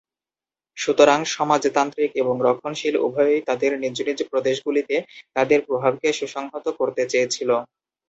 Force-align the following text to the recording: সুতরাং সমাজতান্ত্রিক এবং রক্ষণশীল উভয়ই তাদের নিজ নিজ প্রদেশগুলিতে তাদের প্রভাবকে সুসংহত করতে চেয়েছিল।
সুতরাং 0.77 1.19
সমাজতান্ত্রিক 1.31 2.11
এবং 2.15 2.35
রক্ষণশীল 2.47 2.95
উভয়ই 3.01 3.41
তাদের 3.49 3.71
নিজ 3.83 3.97
নিজ 4.01 4.19
প্রদেশগুলিতে 4.31 4.95
তাদের 5.35 5.59
প্রভাবকে 5.67 6.07
সুসংহত 6.19 6.65
করতে 6.79 7.03
চেয়েছিল। 7.11 7.49